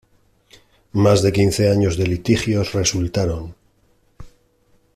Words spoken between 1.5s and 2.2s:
años de